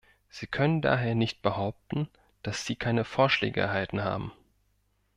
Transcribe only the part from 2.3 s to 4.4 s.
dass Sie keine Vorschläge erhalten haben.